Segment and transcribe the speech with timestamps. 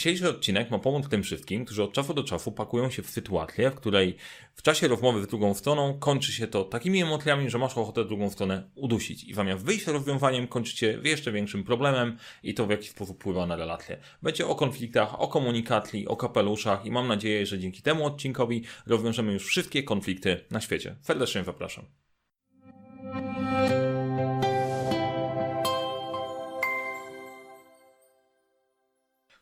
[0.00, 3.70] Dzisiejszy odcinek ma pomóc tym wszystkim, którzy od czasu do czasu pakują się w sytuację,
[3.70, 4.16] w której
[4.54, 8.30] w czasie rozmowy z drugą stroną kończy się to takimi emocjami, że masz ochotę drugą
[8.30, 9.24] stronę udusić.
[9.24, 13.56] I zamiast wyjść rozwiązaniem, kończycie jeszcze większym problemem i to w jakiś sposób wpływa na
[13.56, 14.00] relacje.
[14.22, 19.32] Będzie o konfliktach, o komunikacji, o kapeluszach i mam nadzieję, że dzięki temu odcinkowi rozwiążemy
[19.32, 20.96] już wszystkie konflikty na świecie.
[21.00, 21.99] Serdecznie zapraszam.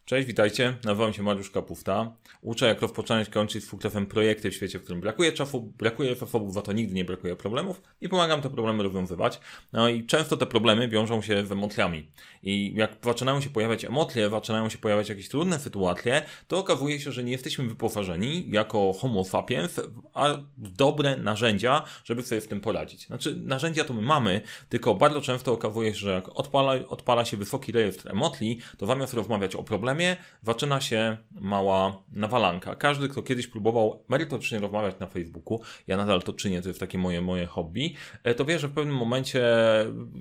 [0.09, 0.75] Cześć, witajcie.
[0.84, 2.12] Nazywam się Mariusz Kapufta.
[2.43, 6.54] Uczę, jak rozpoczynać, kończyć z fuklefem projekty w świecie, w którym brakuje czasu, brakuje zasobów,
[6.54, 9.40] za to nigdy nie brakuje problemów i pomagam te problemy rozwiązywać.
[9.72, 12.11] No i często te problemy wiążą się z emocjami.
[12.43, 17.12] I jak zaczynają się pojawiać emocje, zaczynają się pojawiać jakieś trudne sytuacje, to okazuje się,
[17.12, 19.81] że nie jesteśmy wyposażeni jako homo sapiens,
[20.14, 23.06] a dobre narzędzia, żeby sobie z tym poradzić.
[23.06, 27.36] Znaczy, narzędzia to my mamy, tylko bardzo często okazuje się, że jak odpala, odpala się
[27.36, 32.75] wysoki rejestr emocji, to zamiast rozmawiać o problemie, problemie zaczyna się mała nawalanka.
[32.75, 36.98] Każdy, kto kiedyś próbował merytorycznie rozmawiać na Facebooku, ja nadal to czynię, to jest takie
[36.98, 39.42] moje, moje hobby, e, to wie, że w pewnym momencie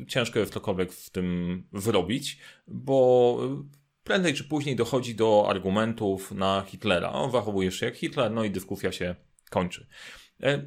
[0.07, 2.37] ciężko jest cokolwiek w tym wyrobić,
[2.67, 3.39] bo
[4.03, 7.11] prędzej czy później dochodzi do argumentów na Hitlera.
[7.11, 9.15] O, zachowujesz się jak Hitler, no i dyskusja się
[9.49, 9.87] kończy.
[10.43, 10.61] E,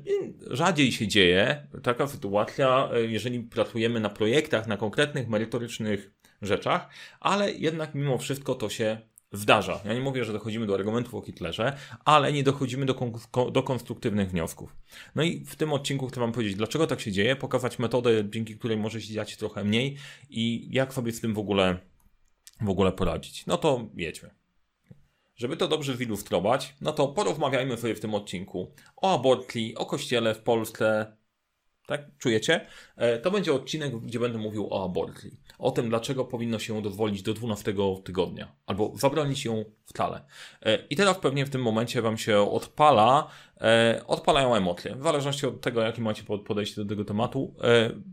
[0.51, 6.89] rzadziej się dzieje taka sytuacja, e, jeżeli pracujemy na projektach, na konkretnych merytorycznych rzeczach,
[7.21, 8.99] ale jednak mimo wszystko to się
[9.33, 9.81] zdarza.
[9.85, 12.95] Ja nie mówię, że dochodzimy do argumentów o Hitlerze, ale nie dochodzimy do,
[13.53, 14.77] do konstruktywnych wniosków.
[15.15, 18.57] No i w tym odcinku chcę Wam powiedzieć, dlaczego tak się dzieje, pokazać metodę, dzięki
[18.57, 19.97] której może się dziać trochę mniej
[20.31, 21.79] i jak sobie z tym w ogóle,
[22.61, 23.47] w ogóle poradzić.
[23.47, 24.31] No to jedźmy.
[25.37, 30.35] Żeby to dobrze zilustrować, no to porozmawiajmy sobie w tym odcinku o aborcji, o kościele
[30.35, 31.17] w Polsce,
[31.91, 32.19] tak?
[32.19, 32.67] Czujecie?
[32.97, 35.41] E, to będzie odcinek, gdzie będę mówił o aborcji.
[35.59, 37.75] O tym, dlaczego powinno się dozwolić do 12
[38.05, 40.25] tygodnia, albo zabronić ją wcale.
[40.63, 44.97] E, I teraz pewnie w tym momencie Wam się odpala, e, odpalają emocje.
[44.97, 47.55] W zależności od tego, jakie macie podejście do tego tematu,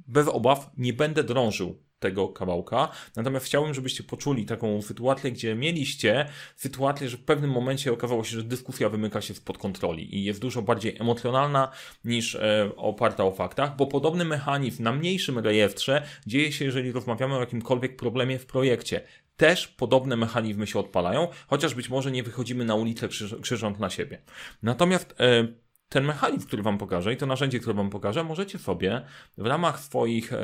[0.08, 2.92] bez obaw nie będę drążył tego kawałka.
[3.16, 8.38] Natomiast chciałbym, żebyście poczuli taką sytuację, gdzie mieliście sytuację, że w pewnym momencie okazało się,
[8.38, 11.72] że dyskusja wymyka się spod kontroli i jest dużo bardziej emocjonalna
[12.04, 17.36] niż e, oparta o faktach, bo podobny mechanizm na mniejszym rejestrze dzieje się, jeżeli rozmawiamy
[17.36, 19.02] o jakimkolwiek problemie w projekcie
[19.38, 23.08] też podobne mechanizmy się odpalają, chociaż być może nie wychodzimy na ulicę
[23.42, 24.22] krzyżąc na siebie.
[24.64, 25.48] Natomiast e,
[25.90, 29.02] ten mechanizm, który Wam pokażę i to narzędzie, które Wam pokażę, możecie sobie
[29.38, 30.40] w ramach swoich e,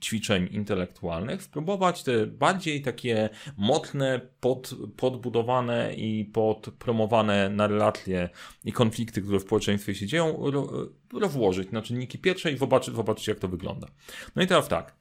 [0.00, 8.28] ćwiczeń intelektualnych spróbować te bardziej takie mocne, pod, podbudowane i podpromowane narracje
[8.64, 10.44] i konflikty, które w społeczeństwie się dzieją,
[11.12, 13.88] rozłożyć na czynniki pierwsze i zobaczyć, zobaczyć jak to wygląda.
[14.36, 14.97] No i teraz tak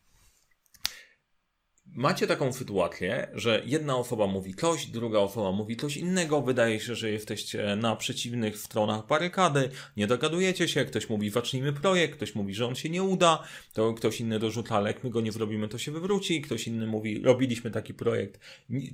[1.97, 6.95] macie taką sytuację, że jedna osoba mówi coś, druga osoba mówi coś innego, wydaje się,
[6.95, 12.53] że jesteście na przeciwnych stronach barykady, nie dogadujecie się, ktoś mówi zacznijmy projekt, ktoś mówi,
[12.53, 13.43] że on się nie uda,
[13.73, 16.87] to ktoś inny dorzuca, ale jak my go nie zrobimy, to się wywróci, ktoś inny
[16.87, 18.39] mówi, robiliśmy taki projekt,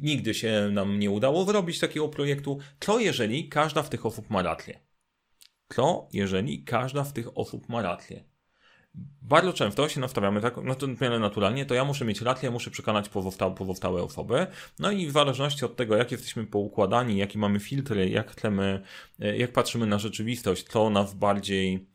[0.01, 2.59] nigdy się nam nie udało zrobić takiego projektu.
[2.79, 4.79] Co jeżeli każda w tych osób ma rację?
[5.69, 8.32] Co jeżeli każda w tych osób ma rację?
[9.21, 10.87] Bardzo często się nastawiamy tak, no to
[11.19, 14.47] naturalnie, to ja muszę mieć rację, ja muszę przekonać pozostałe, pozostałe osoby.
[14.79, 18.81] No i w zależności od tego, jak jesteśmy poukładani, jakie mamy filtry, jak chcemy,
[19.19, 21.93] e, jak patrzymy na rzeczywistość, co nas bardziej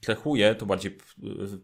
[0.00, 0.98] cechuje, to bardziej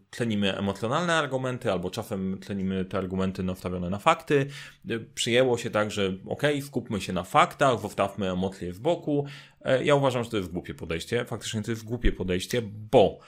[0.09, 4.45] tlenimy emocjonalne argumenty, albo czasem tlenimy te argumenty nastawione na fakty.
[4.89, 9.25] E, przyjęło się tak, że ok, skupmy się na faktach, zostawmy emocje w boku.
[9.61, 11.25] E, ja uważam, że to jest głupie podejście.
[11.25, 12.61] Faktycznie to jest głupie podejście,
[12.91, 13.19] bo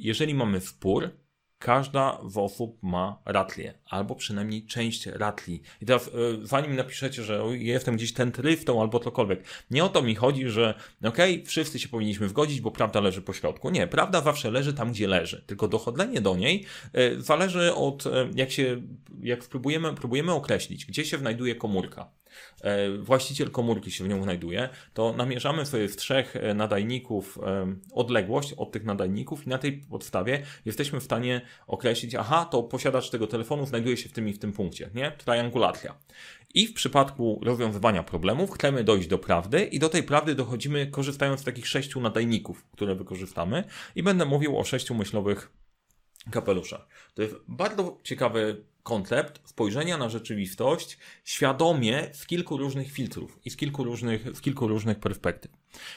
[0.00, 1.10] jeżeli mamy spór,
[1.60, 5.62] każda z osób ma ratlię, albo przynajmniej część ratli.
[5.82, 6.10] I teraz, e,
[6.42, 10.74] zanim napiszecie, że jestem gdzieś tentryftą albo cokolwiek, nie o to mi chodzi, że
[11.04, 13.70] okej, okay, wszyscy się powinniśmy zgodzić, bo prawda leży po środku.
[13.70, 18.28] Nie, prawda zawsze leży tam, gdzie leży, tylko dochodzenie do niej e, zależy od, e,
[18.34, 18.82] jak się,
[19.22, 22.10] jak spróbujemy, próbujemy określić, gdzie się znajduje komórka.
[22.60, 27.74] E, właściciel komórki się w nią znajduje, to namierzamy sobie w trzech e, nadajników e,
[27.92, 33.10] odległość od tych nadajników i na tej podstawie jesteśmy w stanie określić, aha, to posiadacz
[33.10, 35.10] tego telefonu znajduje się w tym i w tym punkcie, nie?
[35.10, 35.94] Triangulacja.
[36.54, 41.40] I w przypadku rozwiązywania problemów chcemy dojść do prawdy i do tej prawdy dochodzimy korzystając
[41.40, 43.64] z takich sześciu nadajników, które wykorzystamy
[43.94, 45.52] i będę mówił o sześciu myślowych
[46.30, 46.86] kapeluszach.
[47.14, 53.56] To jest bardzo ciekawy koncept spojrzenia na rzeczywistość świadomie z kilku różnych filtrów i z
[53.56, 55.50] kilku różnych, z kilku różnych perspektyw.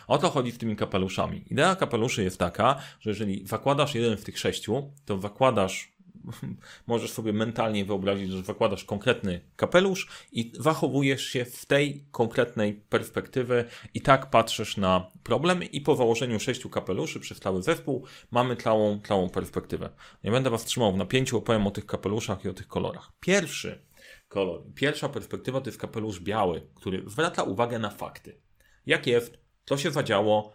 [0.08, 1.46] O to chodzi z tymi kapeluszami.
[1.52, 5.93] Idea kapeluszy jest taka, że jeżeli zakładasz jeden z tych sześciu, to zakładasz
[6.88, 13.66] możesz sobie mentalnie wyobrazić, że zakładasz konkretny kapelusz i zachowujesz się w tej konkretnej perspektywy
[13.94, 19.02] i tak patrzysz na problem i po założeniu sześciu kapeluszy przez cały zespół mamy całą,
[19.02, 19.90] całą perspektywę.
[20.24, 23.12] Nie będę Was trzymał w napięciu, opowiem o tych kapeluszach i o tych kolorach.
[23.20, 23.86] Pierwszy
[24.28, 28.42] kolor, pierwsza perspektywa to jest kapelusz biały, który zwraca uwagę na fakty.
[28.86, 30.54] Jak jest, co się zadziało,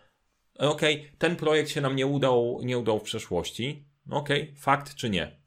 [0.59, 5.39] okay, ten projekt się nam nie udał, nie udał w przeszłości, okay, fakt czy nie?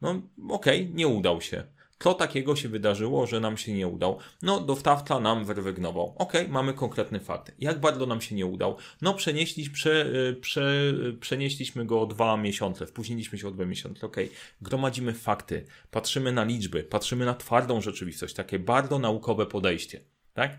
[0.00, 0.10] No
[0.48, 1.64] okej, okay, nie udał się.
[1.98, 4.18] Co takiego się wydarzyło, że nam się nie udał?
[4.42, 6.14] No, dostawca nam wyrwygnował.
[6.18, 7.52] Ok, mamy konkretny fakt.
[7.58, 8.76] Jak bardzo nam się nie udał?
[9.02, 13.64] No, przenieśliśmy, prze, y, prze, y, przenieśliśmy go o dwa miesiące, spóźniliśmy się o dwa
[13.64, 14.06] miesiące.
[14.06, 14.16] Ok,
[14.60, 20.00] gromadzimy fakty, patrzymy na liczby, patrzymy na twardą rzeczywistość, takie bardzo naukowe podejście.
[20.32, 20.58] Tak?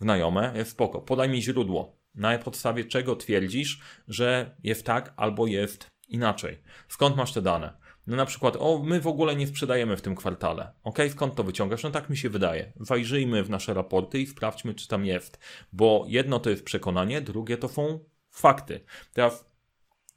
[0.00, 1.00] Znajome, jest spoko.
[1.00, 1.96] Podaj mi źródło.
[2.14, 6.58] Na podstawie czego twierdzisz, że jest tak albo jest inaczej.
[6.88, 7.83] Skąd masz te dane?
[8.06, 10.72] No na przykład, o, my w ogóle nie sprzedajemy w tym kwartale.
[10.82, 11.82] Ok, skąd to wyciągasz?
[11.82, 12.72] No tak mi się wydaje.
[12.76, 15.38] Wajrzyjmy w nasze raporty i sprawdźmy, czy tam jest.
[15.72, 17.98] Bo jedno to jest przekonanie, drugie to są
[18.30, 18.80] fakty.
[19.12, 19.50] Teraz,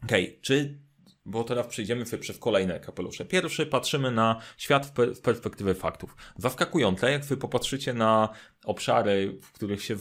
[0.04, 0.12] ok,
[0.42, 0.80] czy
[1.28, 3.25] bo teraz przejdziemy sobie przez kolejne kapelusze.
[3.25, 6.16] Pierwszy patrzymy na świat w, pe w perspektywy faktów.
[6.38, 8.30] Zaskakujące, jak wy popatrzycie na
[8.66, 9.98] obszary, w których się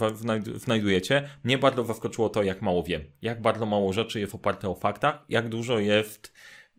[0.55, 3.05] znajdujecie, mnie bardzo zaskoczyło to, jak mało wiem.
[3.23, 6.33] Jak bardzo mało rzeczy jest oparte o faktach, jak dużo jest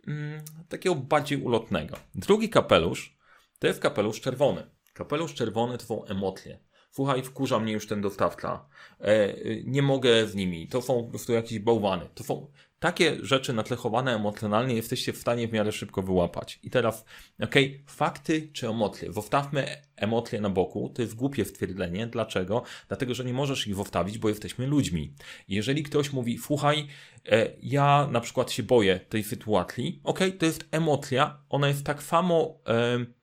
[0.07, 1.97] mm, takiego bardziej ulotnego.
[2.15, 3.17] Drugi kapelusz
[3.59, 4.69] to jest kapelusz czerwony.
[4.93, 6.59] Kapelusz czerwony to są emocje.
[6.91, 8.69] Słuchaj, wkurza mnie już ten dostawca.
[8.99, 9.33] E,
[9.63, 10.67] nie mogę z nimi.
[10.67, 12.09] To są po prostu jakieś bałwany.
[12.13, 16.59] To są takie rzeczy natlechowane emocjonalnie jesteście w stanie w miarę szybko wyłapać.
[16.63, 17.05] I teraz,
[17.41, 19.11] okej, okay, fakty czy emocje?
[19.11, 20.91] Wostawmy emocje na boku.
[20.95, 22.07] To jest głupie stwierdzenie.
[22.07, 22.63] Dlaczego?
[22.87, 25.13] Dlatego, że nie możesz ich wstawić, bo jesteśmy ludźmi.
[25.47, 26.87] Jeżeli ktoś mówi, słuchaj,
[27.25, 31.43] e, ja na przykład się boję tej sytuacji, okej, okay, to jest emocja.
[31.49, 32.59] Ona jest tak samo...
[32.67, 33.16] E,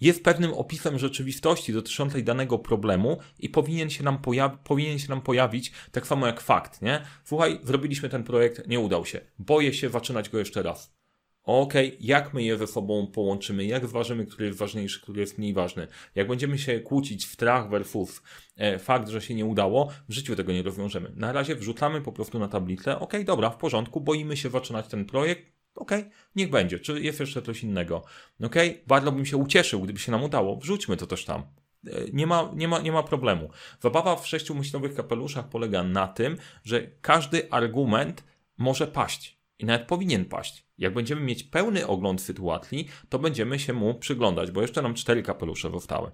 [0.00, 4.18] jest pewnym opisem rzeczywistości dotyczącej danego problemu i powinien się nam,
[4.64, 7.02] powinien się nam pojawić tak samo jak fakt, nie?
[7.24, 9.20] Słuchaj, zrobiliśmy ten projekt, nie udał się.
[9.38, 11.00] Boję się zaczynać go jeszcze raz.
[11.42, 15.38] Okej, okay, jak my je ze sobą połączymy, jak zważymy, który jest ważniejszy, który jest
[15.38, 15.86] mniej ważny.
[16.14, 18.22] Jak będziemy się kłócić w trach versus
[18.56, 21.12] e, fakt, że się nie udało, w życiu tego nie rozwiążemy.
[21.16, 24.88] Na razie wrzucamy po prostu na tablicę, okej, okay, dobra, w porządku, boimy się zaczynać
[24.88, 26.80] ten projekt, Okej, okay, niech będzie.
[26.80, 28.04] Czy jest jeszcze coś innego?
[28.42, 30.56] Okej, okay, bardzo bym się ucieszył, gdyby się nam udało.
[30.56, 31.42] Wrzućmy to też tam.
[31.86, 33.50] E, nie ma, nie, ma, nie ma problemu.
[33.80, 38.24] Zabawa w sześciu myślowych kapeluszach polega na tym, że każdy argument
[38.58, 39.40] może paść.
[39.58, 40.66] I nawet powinien paść.
[40.78, 45.22] Jak będziemy mieć pełny ogląd sytuacji, to będziemy się mu przyglądać, bo jeszcze nam cztery
[45.22, 46.10] kapelusze zostały.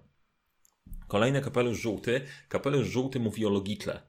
[1.08, 2.20] Kolejny kapelusz żółty.
[2.48, 4.02] Kapelusz żółty mówi o logitle.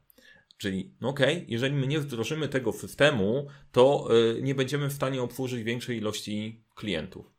[0.58, 4.92] Czyli, no okej, okay, jeżeli my nie wdrożymy tego systemu, to yy, nie będziemy w
[4.92, 7.37] stanie obsłużyć większej ilości klientów.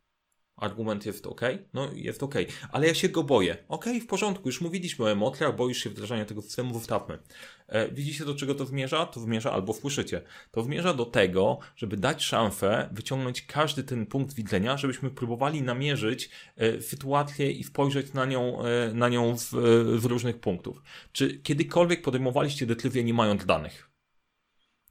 [0.59, 1.41] Argument jest ok?
[1.73, 2.35] No jest ok.
[2.71, 3.57] Ale ja się go boję.
[3.67, 7.19] Ok, w porządku, już mówiliśmy o emocjach, boisz się wdrażania tego systemu, wystawmy.
[7.67, 9.05] E, widzicie do czego to zmierza?
[9.05, 10.21] To zmierza, albo słyszycie,
[10.51, 16.29] to zmierza do tego, żeby dać szansę wyciągnąć każdy ten punkt widzenia, żebyśmy próbowali namierzyć
[16.57, 19.49] e, sytuację i spojrzeć na nią, e, na nią z,
[20.01, 20.81] z różnych punktów.
[21.11, 23.89] Czy kiedykolwiek podejmowaliście decyzję nie mając danych?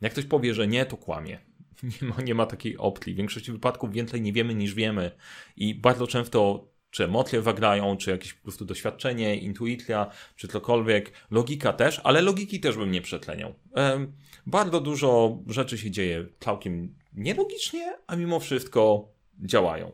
[0.01, 1.48] Jak ktoś powie, że nie, to kłamie.
[2.03, 3.15] Nie ma, nie ma takiej opcji.
[3.15, 5.11] W większości wypadków więcej nie wiemy niż wiemy
[5.57, 11.13] i bardzo często czy emocje zagrają, czy jakieś po prostu doświadczenie, intuicja, czy cokolwiek.
[11.31, 13.55] Logika też, ale logiki też bym nie przetleniał.
[13.75, 14.13] Ehm,
[14.47, 19.09] bardzo dużo rzeczy się dzieje całkiem nielogicznie, a mimo wszystko
[19.41, 19.93] działają.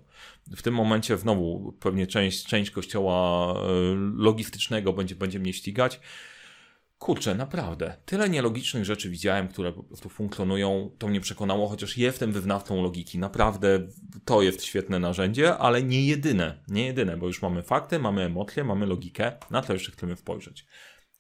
[0.57, 3.67] W tym momencie znowu pewnie część, część kościoła e,
[4.17, 6.01] logistycznego będzie, będzie mnie ścigać.
[7.05, 7.97] Kurczę, naprawdę.
[8.05, 10.91] Tyle nielogicznych rzeczy widziałem, które po prostu funkcjonują.
[10.99, 13.19] To mnie przekonało, chociaż jestem wyznawcą logiki.
[13.19, 13.89] Naprawdę
[14.25, 16.63] to jest świetne narzędzie, ale nie jedyne.
[16.69, 19.33] Nie jedyne, bo już mamy fakty, mamy emocje, mamy logikę.
[19.51, 20.67] Na to jeszcze chcemy spojrzeć.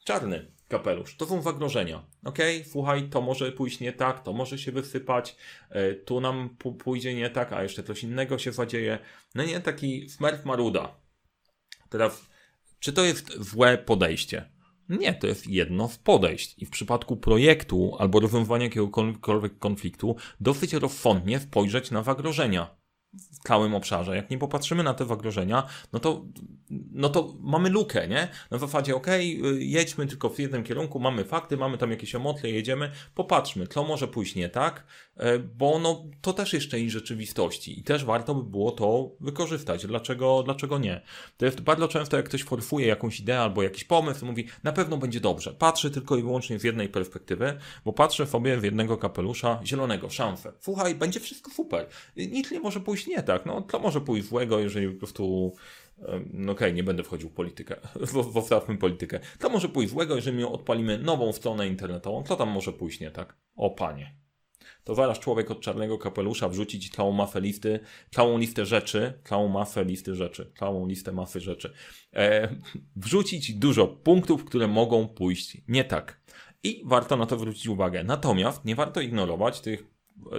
[0.05, 1.17] Czarny kapelusz.
[1.17, 2.05] To są zagrożenia.
[2.25, 2.38] Ok,
[2.71, 5.37] słuchaj, to może pójść nie tak, to może się wysypać,
[5.71, 8.99] e, tu nam pójdzie nie tak, a jeszcze coś innego się zadzieje.
[9.35, 10.97] No nie, taki smert maruda.
[11.88, 12.26] Teraz,
[12.81, 14.53] czy to jest złe podejście?
[14.88, 16.55] Nie, to jest jedno z podejść.
[16.59, 22.84] I w przypadku projektu albo rozwiązywania jakiegokolwiek konfliktu dosyć rozsądnie spojrzeć na zagrożenia
[23.44, 24.16] całym obszarze.
[24.16, 26.25] Jak nie popatrzymy na te zagrożenia, no to,
[26.92, 28.28] no to mamy lukę, nie?
[28.50, 29.06] Na zasadzie, ok,
[29.59, 34.09] jedźmy tylko w jednym kierunku, mamy fakty, mamy tam jakieś emocje, jedziemy, popatrzmy, co może
[34.09, 34.85] pójść nie tak,
[35.16, 39.87] e, bo no, to też jest część rzeczywistości i też warto by było to wykorzystać.
[39.87, 41.00] Dlaczego, dlaczego nie?
[41.37, 44.97] To jest bardzo często, jak ktoś forfuje jakąś ideę albo jakiś pomysł, mówi, na pewno
[44.97, 45.52] będzie dobrze.
[45.52, 50.52] Patrzy tylko i wyłącznie z jednej perspektywy, bo patrzę sobie w jednego kapelusza zielonego, szansę.
[50.61, 51.87] Słuchaj, będzie wszystko super.
[52.16, 53.46] Nic nie może pójść nie tak?
[53.46, 55.54] No, to może pójść złego, jeżeli po prostu
[56.32, 57.76] no okej, okay, nie będę wchodził w politykę,
[58.32, 59.20] wostawmy politykę.
[59.38, 63.37] To może pójść złego, jeżeli odpalimy nową stronę internetową, co tam może pójść nie tak?
[63.56, 64.16] O panie.
[64.84, 67.80] To zaraz człowiek od czarnego kapelusza wrzuci ci całą mafę listy,
[68.11, 71.73] całą listę rzeczy, całą mafę listy rzeczy, całą listę mafy rzeczy.
[72.12, 72.56] E,
[72.96, 76.20] wrzucić dużo punktów, które mogą pójść nie tak.
[76.62, 78.04] I warto na to zwrócić uwagę.
[78.04, 79.93] Natomiast nie warto ignorować tych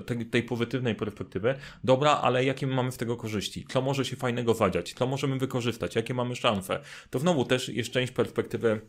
[0.05, 3.65] tej, tej pozytywnej perspektywy, dobra, ale jakie mamy z tego korzyści?
[3.70, 4.94] Co może się fajnego zadziać?
[4.94, 5.96] Co możemy wykorzystać?
[5.96, 6.82] Jakie mamy szanse?
[7.10, 8.82] To znowu też jest część perspektywy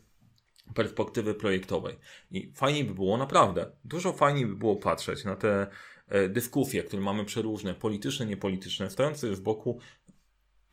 [0.74, 1.96] perspektywy projektowej.
[2.30, 5.66] I fajniej by było naprawdę, dużo fajniej by było patrzeć na te
[6.08, 9.80] e, dyskusje, które mamy przeróżne, polityczne, niepolityczne, stojące z boku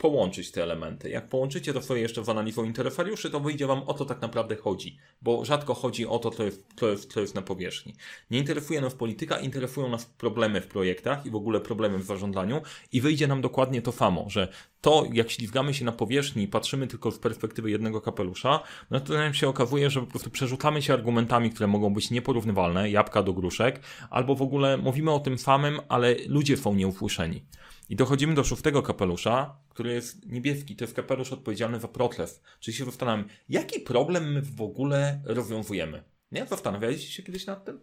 [0.04, 1.10] połączyć te elementy.
[1.10, 4.56] Jak połączycie to sobie jeszcze w analizą interesariuszy, to wyjdzie Wam o co tak naprawdę
[4.56, 7.94] chodzi, bo rzadko chodzi o to, co jest, co jest, co jest na powierzchni.
[8.32, 12.62] Nie interesuje nas polityka, interesują nas problemy w projektach i w ogóle problemy w zarządzaniu
[12.92, 14.48] i wyjdzie nam dokładnie to samo, że
[14.84, 18.60] to, jak ślizgamy się na powierzchni i patrzymy tylko z perspektywy jednego kapelusza,
[18.92, 22.90] no to nam się okazuje, że po prostu przerzucamy się argumentami, które mogą być nieporównywalne,
[22.90, 27.44] jabłka do gruszek, albo w ogóle mówimy o tym samym, ale ludzie są nieusłyszeni.
[27.90, 30.76] I dochodzimy do szóstego kapelusza, który jest niebieski.
[30.76, 32.42] To jest kapelusz odpowiedzialny za proces.
[32.60, 36.04] Czyli się zastanawiam, jaki problem my w ogóle rozwiązujemy?
[36.32, 36.46] Nie?
[36.46, 37.80] Zastanawialiście się kiedyś nad tym?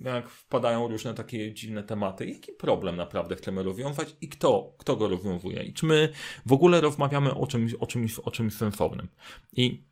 [0.00, 2.26] Jak wpadają różne takie dziwne tematy.
[2.26, 5.62] Jaki problem naprawdę chcemy rozwiązać i kto, kto go rozwiązuje?
[5.62, 6.12] I czy my
[6.46, 9.08] w ogóle rozmawiamy o czymś, o czymś, o czymś sensownym?
[9.52, 9.82] I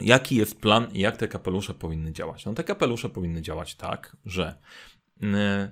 [0.00, 2.44] jaki jest plan i jak te kapelusze powinny działać?
[2.44, 4.58] No te kapelusze powinny działać tak, że
[5.22, 5.70] mm,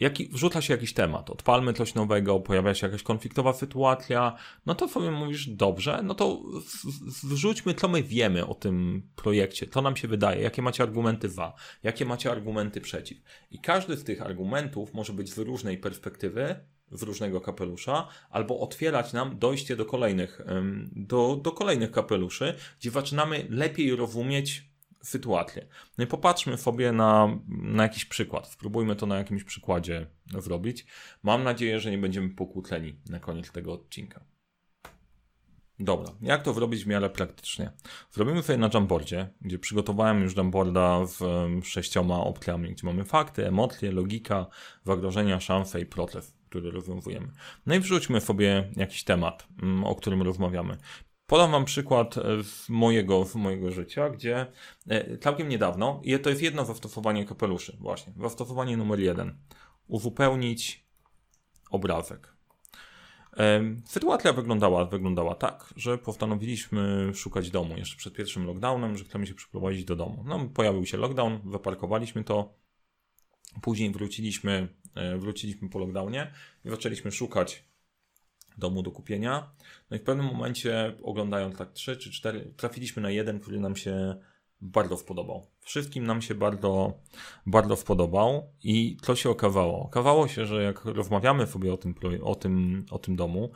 [0.00, 4.88] jaki, wrzuca się jakiś temat, odpalmy coś nowego, pojawia się jakaś konfliktowa sytuacja, no to
[4.88, 6.42] sobie mówisz, dobrze, no to
[7.24, 11.52] wrzućmy, co my wiemy o tym projekcie, co nam się wydaje, jakie macie argumenty za,
[11.82, 13.18] jakie macie argumenty przeciw.
[13.50, 16.56] I każdy z tych argumentów może być z różnej perspektywy,
[16.92, 20.40] z różnego kapelusza, albo otwierać nam dojście do kolejnych,
[20.92, 24.69] do, do kolejnych kapeluszy, gdzie zaczynamy lepiej rozumieć
[25.02, 25.66] sytuację.
[25.98, 28.48] No i popatrzmy sobie na, na jakiś przykład.
[28.48, 30.06] Spróbujmy to na jakimś przykładzie
[30.38, 30.86] zrobić.
[31.22, 34.24] Mam nadzieję, że nie będziemy pokłóceni na koniec tego odcinka.
[35.80, 37.72] Dobra, jak to zrobić w miarę praktycznie?
[38.10, 41.18] Zrobimy sobie na Jamboardzie, gdzie przygotowałem już Jamboarda z
[41.64, 44.46] sześcioma opcjami, gdzie mamy fakty, emocje, logika,
[44.84, 47.28] zagrożenia, szanse i proces, który rozwiązujemy.
[47.66, 50.76] No i wrzućmy sobie jakiś temat, mm, o którym rozmawiamy.
[51.30, 54.46] Podam Wam przykład e, z mojego, z mojego życia, gdzie
[54.88, 59.38] e, całkiem niedawno, i to jest jedno zastosowanie kapeluszy, właśnie, zastosowanie numer jeden.
[59.88, 60.84] Uzupełnić
[61.70, 62.34] obrazek.
[63.84, 69.34] Sytuacja wyglądała, wyglądała tak, że postanowiliśmy szukać domu jeszcze przed pierwszym lockdownem, że chcemy się
[69.34, 70.24] przeprowadzić do domu.
[70.26, 72.54] No, pojawił się lockdown, wyparkowaliśmy to,
[73.62, 76.32] później wróciliśmy, e, wróciliśmy po lockdownie
[76.64, 77.69] i zaczęliśmy szukać
[78.60, 79.50] domu do kupienia.
[79.90, 83.76] No i w pewnym momencie, oglądając tak 3 czy 4, trafiliśmy na jeden, który nam
[83.76, 84.16] się
[84.60, 85.46] bardzo spodobał.
[85.60, 86.92] Wszystkim nam się bardzo,
[87.46, 89.82] bardzo spodobał i co się okazało?
[89.82, 93.52] Okazało się, że jak rozmawiamy sobie o tym, o tym, o tym domu,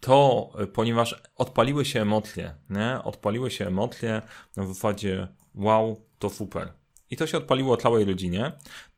[0.00, 3.02] to ponieważ odpaliły się emocje, nie?
[3.04, 4.22] Odpaliły się emocje
[4.56, 6.72] na zasadzie wow, to super.
[7.10, 8.52] I to się odpaliło całej rodzinie,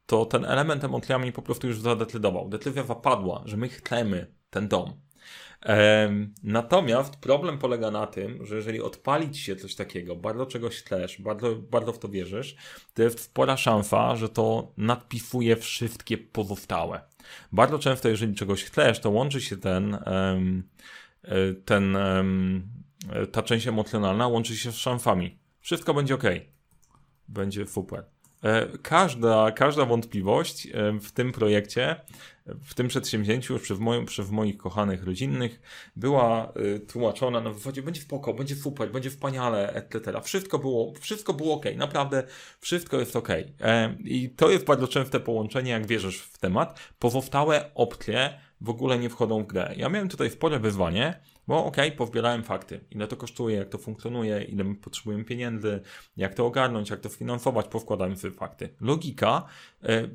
[0.07, 2.49] to ten element emocjami po prostu już zadecydował.
[2.49, 4.93] Decyzja zapadła, że my chcemy ten dom.
[6.43, 11.57] Natomiast problem polega na tym, że jeżeli odpalić się coś takiego, bardzo czegoś chcesz, bardzo,
[11.57, 12.57] bardzo w to wierzysz,
[12.95, 17.01] to jest spora szansa, że to nadpisuje wszystkie pozostałe.
[17.53, 20.41] Bardzo często, jeżeli czegoś chcesz, to łączy się ten, e,
[21.65, 21.97] ten,
[23.33, 25.39] ta część emocjonalna łączy się z szansami.
[25.61, 26.25] Wszystko będzie ok.
[27.29, 28.05] Będzie super.
[28.43, 31.97] E, każda, każda wątpliwość e, w tym projekcie,
[32.47, 35.61] w tym przedsięwzięciu, przy, moim, przy moich kochanych rodzinnych,
[35.97, 40.21] była e, tłumaczona na zasadzie będzie spoko, będzie super, będzie wspaniale, etc.
[40.23, 42.23] Wszystko było, wszystko było ok, naprawdę
[42.61, 43.29] wszystko jest ok.
[44.05, 46.81] I to jest bardzo częste połączenie, jak wierzysz w temat.
[46.99, 49.75] Pozostałe opcje w ogóle nie wchodzą w grę.
[49.77, 54.43] Ja miałem tutaj spore wyzwanie, bo okay, powbierałem fakty, ile to kosztuje, jak to funkcjonuje,
[54.43, 55.81] ile my potrzebujemy pieniędzy,
[56.17, 58.69] jak to ogarnąć, jak to sfinansować, powkładałem sobie fakty.
[58.81, 59.47] Logika,
[59.83, 60.09] e,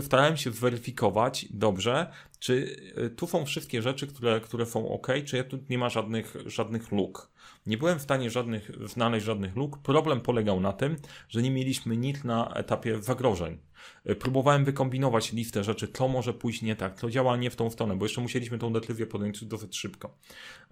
[0.00, 5.36] starałem się zweryfikować dobrze, czy e, tu są wszystkie rzeczy, które, które są ok, czy
[5.36, 7.30] ja tu nie ma żadnych, żadnych luk.
[7.66, 9.78] Nie byłem w stanie żadnych, znaleźć żadnych luk.
[9.78, 10.96] Problem polegał na tym,
[11.28, 13.58] że nie mieliśmy nic na etapie zagrożeń.
[14.04, 17.70] E, próbowałem wykombinować listę rzeczy, co może pójść nie tak, co działa nie w tą
[17.70, 20.18] stronę, bo jeszcze musieliśmy tą decyzję podjąć dosyć szybko.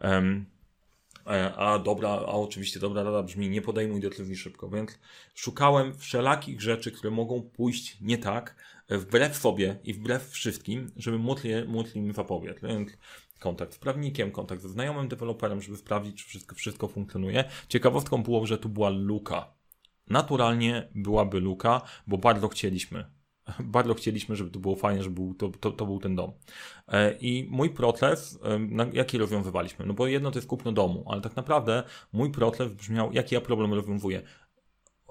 [0.02, 0.46] Um,
[1.56, 4.98] a dobra, a oczywiście dobra rada brzmi, nie podejmuj decyzji szybko, więc
[5.34, 8.56] szukałem wszelakich rzeczy, które mogą pójść nie tak,
[8.88, 12.60] e, wbrew sobie i wbrew wszystkim, żeby móc, móc im zapobiec.
[12.62, 12.90] Więc
[13.38, 17.44] kontakt z prawnikiem, kontakt ze znajomym deweloperem, żeby sprawdzić, czy wszystko, wszystko funkcjonuje.
[17.68, 19.54] Ciekawostką było, że tu była luka.
[20.06, 23.14] Naturalnie byłaby luka, bo bardzo chcieliśmy
[23.76, 26.32] bardzo chcieliśmy, żeby to było fajnie, żeby był, to, to, to był ten dom.
[26.88, 28.38] E, I mój proces,
[28.92, 29.86] jaki rozwiązywaliśmy?
[29.86, 31.82] No bo jedno to jest kupno domu, ale tak naprawdę
[32.12, 34.22] mój proces brzmiał, jaki ja problem rozwiązuję.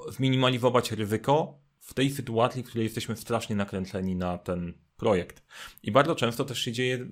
[0.09, 5.43] Zminimalizować ryzyko w tej sytuacji, w której jesteśmy strasznie nakręceni na ten projekt.
[5.83, 7.07] I bardzo często też się dzieje,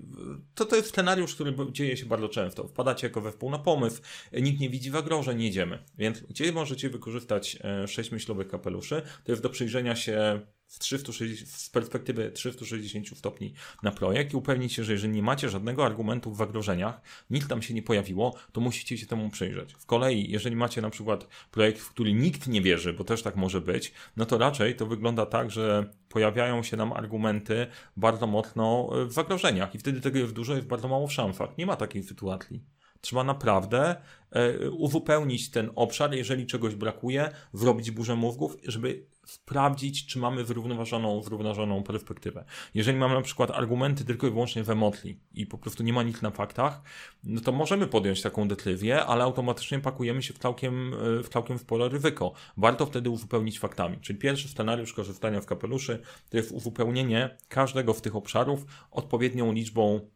[0.55, 2.67] to, to jest scenariusz, który dzieje się bardzo często.
[2.67, 4.01] Wpadacie jako we wpół na pomysł,
[4.33, 5.83] nikt nie widzi zagrożeń, jedziemy.
[5.97, 7.57] Więc gdzie możecie wykorzystać
[7.87, 9.01] 6 e, myślowych kapeluszy?
[9.23, 14.73] To jest do przyjrzenia się z, 360, z perspektywy 360 stopni na projekt i upewnić
[14.73, 18.61] się, że jeżeli nie macie żadnego argumentu w zagrożeniach, nic tam się nie pojawiło, to
[18.61, 19.75] musicie się temu przyjrzeć.
[19.79, 23.35] Z kolei, jeżeli macie na przykład projekt, w który nikt nie wierzy, bo też tak
[23.35, 28.89] może być, no to raczej to wygląda tak, że pojawiają się nam argumenty bardzo mocno
[29.07, 31.57] w zagrożeniach i wtedy tego jest dużo, jest bardzo mało w szansach.
[31.57, 32.63] Nie ma takiej sytuacji.
[33.01, 33.95] Trzeba naprawdę
[34.31, 41.23] e, uzupełnić ten obszar, jeżeli czegoś brakuje, zrobić burzę mózgów, żeby sprawdzić, czy mamy zrównoważoną,
[41.23, 42.45] zrównoważoną perspektywę.
[42.73, 46.03] Jeżeli mamy na przykład argumenty tylko i wyłącznie w emotli i po prostu nie ma
[46.03, 46.81] nic na faktach,
[47.23, 50.91] no to możemy podjąć taką decyzję, ale automatycznie pakujemy się w całkiem,
[51.23, 52.33] w całkiem spore ryzyko.
[52.57, 53.97] Warto wtedy uzupełnić faktami.
[54.01, 60.09] Czyli pierwszy scenariusz korzystania w kapeluszy to jest uzupełnienie każdego z tych obszarów odpowiednią liczbą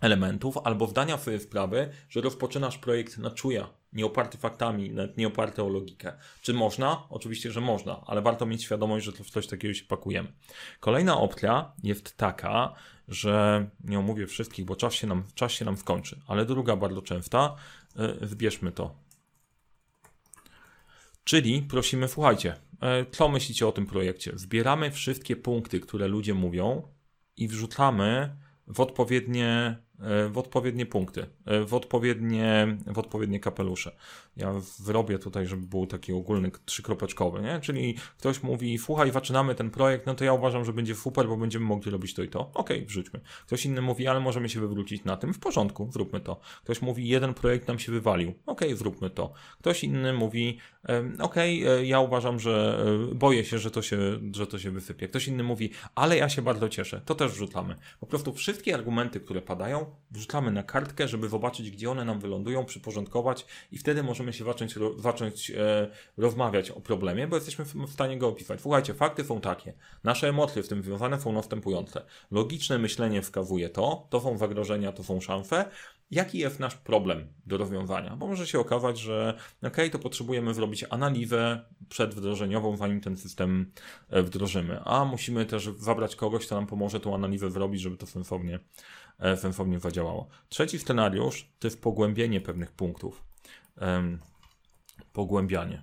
[0.00, 5.26] elementów albo wdania sobie wprawy, że rozpoczynasz projekt na czuja, nie oparty faktami, nawet nie
[5.26, 6.12] oparty o logikę.
[6.42, 7.02] Czy można?
[7.10, 10.32] Oczywiście, że można, ale warto mieć świadomość, że w coś takiego się pakujemy.
[10.80, 12.74] Kolejna opcja jest taka,
[13.08, 17.02] że nie omówię wszystkich, bo czas się nam, czas się nam skończy, ale druga bardzo
[17.02, 17.56] częsta,
[17.96, 18.94] yy, zbierzmy to.
[21.24, 24.32] Czyli prosimy, słuchajcie, yy, co myślicie o tym projekcie?
[24.34, 26.82] Zbieramy wszystkie punkty, które ludzie mówią
[27.36, 29.76] i wrzucamy w odpowiednie
[30.30, 33.96] w odpowiednie punkty, e, w odpowiednie, w odpowiednie kapelusze.
[34.36, 37.60] Ja wyrobię tutaj, żeby był taki ogólny trzykropeczkowy, nie?
[37.60, 41.36] Czyli ktoś mówi, słuchaj, zaczynamy ten projekt, no to ja uważam, że będzie super, bo
[41.36, 42.40] będziemy mogli robić to i to.
[42.40, 43.20] Okej, okay, wrzućmy.
[43.46, 46.40] Ktoś inny mówi, ale możemy się wywrócić na tym, w porządku, zróbmy to.
[46.64, 48.30] Ktoś mówi, jeden projekt nam się wywalił.
[48.46, 49.32] Okej, okay, zróbmy to.
[49.58, 50.58] Ktoś inny mówi,
[51.18, 53.98] okej, okay, e, ja uważam, że boję się, że to się,
[54.32, 55.08] że to się wysypie.
[55.08, 57.00] Ktoś inny mówi, ale ja się bardzo cieszę.
[57.04, 57.76] To też wrzucamy.
[58.00, 62.64] Po prostu wszystkie argumenty, które padają, wrzucamy na kartkę, żeby zobaczyć, gdzie one nam wylądują,
[62.64, 68.18] przyporządkować i wtedy możemy się zacząć, zacząć e, rozmawiać o problemie, bo jesteśmy w stanie
[68.18, 68.60] go opisać.
[68.60, 69.72] Słuchajcie, fakty są takie.
[70.04, 72.02] Nasze emocje w tym związane są następujące.
[72.30, 75.64] Logiczne myślenie wskazuje to, to są zagrożenia, to są szanse.
[76.10, 78.16] Jaki jest nasz problem do rozwiązania?
[78.16, 83.72] Bo może się okazać, że ok, to potrzebujemy zrobić analizę przedwdrożeniową, zanim ten system
[84.10, 88.06] e, wdrożymy, a musimy też zabrać kogoś, kto nam pomoże tą analizę zrobić, żeby to
[88.06, 88.58] sensownie
[89.36, 90.28] sensownie zadziałało.
[90.48, 93.24] Trzeci scenariusz to jest pogłębienie pewnych punktów.
[95.12, 95.82] Pogłębianie.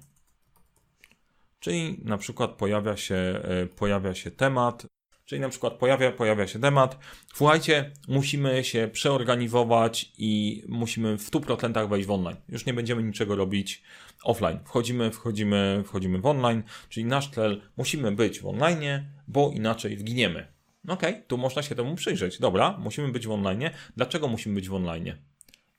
[1.59, 4.85] Czyli na przykład pojawia się, e, pojawia się temat,
[5.25, 6.97] czyli na przykład pojawia, pojawia się temat,
[7.33, 12.37] słuchajcie, musimy się przeorganizować i musimy w 100% wejść w online.
[12.49, 13.83] Już nie będziemy niczego robić
[14.23, 14.59] offline.
[14.65, 20.58] Wchodzimy, wchodzimy, wchodzimy w online, czyli nasz cel musimy być w online, bo inaczej zginiemy.
[20.87, 22.39] Okej, okay, tu można się temu przyjrzeć.
[22.39, 23.69] Dobra, musimy być w online.
[23.95, 25.13] Dlaczego musimy być w online?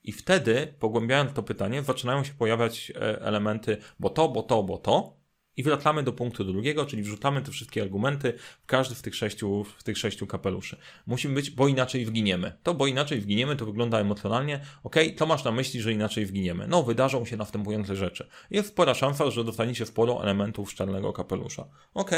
[0.03, 4.77] I wtedy, pogłębiając to pytanie, zaczynają się pojawiać e, elementy, bo to, bo to, bo
[4.77, 5.20] to,
[5.61, 9.63] i wracamy do punktu drugiego, czyli wrzucamy te wszystkie argumenty w każdy z tych sześciu,
[9.77, 10.77] w tych sześciu kapeluszy.
[11.07, 12.53] Musimy być, bo inaczej wginiemy.
[12.63, 14.59] To, bo inaczej wginiemy, to wygląda emocjonalnie.
[14.83, 16.67] Ok, to masz na myśli, że inaczej wginiemy.
[16.67, 18.27] No, wydarzą się następujące rzeczy.
[18.51, 21.65] Jest spora szansa, że dostaniecie sporo elementów szczelnego kapelusza.
[21.93, 22.11] Ok,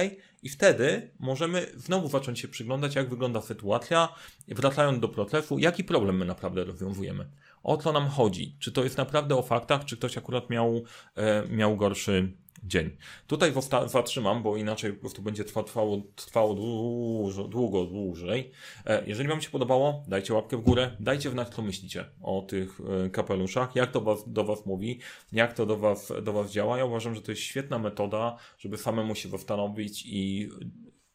[0.44, 4.10] i wtedy możemy znowu zacząć się przyglądać, jak wygląda sytuacja,
[4.48, 7.28] wracając do procesu, jaki problem my naprawdę rozwiązujemy.
[7.64, 8.56] O co nam chodzi?
[8.60, 10.84] Czy to jest naprawdę o faktach, czy ktoś akurat miał,
[11.16, 12.90] e, miał gorszy dzień.
[13.28, 13.54] Tutaj
[13.86, 16.54] zatrzymam, bo inaczej po prostu będzie trwało, trwało
[17.50, 18.52] długo, dłużej.
[18.86, 22.80] E, jeżeli Wam się podobało, dajcie łapkę w górę, dajcie znać, co myślicie o tych
[23.06, 25.00] e, kapeluszach, jak to was, do Was mówi,
[25.32, 26.78] jak to do was, do was działa.
[26.78, 30.50] Ja uważam, że to jest świetna metoda, żeby samemu się zastanowić i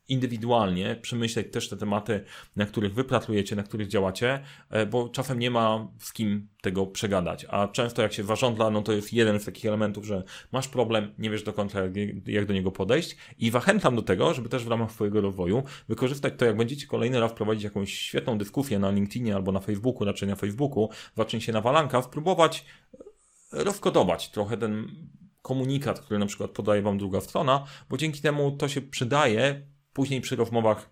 [0.08, 2.24] indywidualnie przemyśleć też te tematy,
[2.56, 4.40] na których wy pracujecie, na których działacie,
[4.70, 7.46] e, bo czasem nie ma z kim tego przegadać.
[7.48, 11.14] A często jak się zarządza, no to jest jeden z takich elementów, że masz problem,
[11.18, 11.80] nie wiesz do końca
[12.26, 16.34] jak, do niego podejść i zachęcam do tego, żeby też w ramach swojego rozwoju wykorzystać
[16.36, 20.28] to, jak będziecie kolejny raz prowadzić jakąś świetną dyskusję na LinkedInie albo na Facebooku, raczej
[20.28, 22.64] na Facebooku, zacznie się na walanka, spróbować
[23.52, 24.88] rozkodować trochę ten
[25.42, 29.62] komunikat, który na przykład podaje wam druga strona, bo dzięki temu to się przydaje
[29.98, 30.90] później przy rozmowach,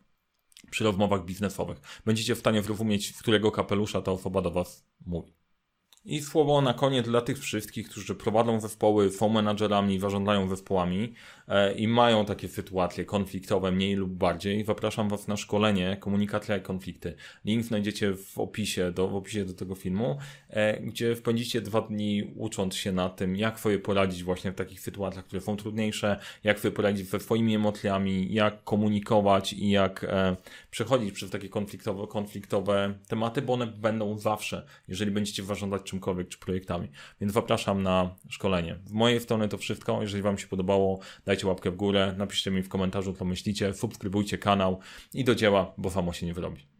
[0.70, 2.02] przy rozmowach biznesowych.
[2.04, 5.35] Będziecie w stanie zrozumieć, w którego kapelusza ta osoba do was mówi.
[6.08, 11.12] I słowo na koniec dla tych wszystkich, którzy prowadzą zespoły, są menadżerami, zarządzają zespołami
[11.48, 14.64] e, i mają takie sytuacje konfliktowe mniej lub bardziej.
[14.64, 17.14] Zapraszam Was na szkolenie Komunikacja i konflikty.
[17.44, 20.18] Link znajdziecie w opisie do, w opisie do tego filmu,
[20.50, 24.80] e, gdzie spędzicie dwa dni ucząc się na tym, jak sobie poradzić właśnie w takich
[24.80, 30.36] sytuacjach, które są trudniejsze, jak sobie poradzić ze swoimi emocjami, jak komunikować i jak e,
[30.70, 36.28] przechodzić przez takie konfliktowe, konfliktowe tematy, bo one będą zawsze, jeżeli będziecie zarządzać czym czymkolwiek,
[36.28, 36.88] czy projektami.
[37.20, 38.78] Więc zapraszam na szkolenie.
[38.84, 40.02] W mojej strony to wszystko.
[40.02, 44.38] Jeżeli Wam się podobało, dajcie łapkę w górę, napiszcie mi w komentarzu, co myślicie, subskrybujcie
[44.38, 44.80] kanał
[45.14, 46.75] i do dzieła, bo samo się nie wyrobi.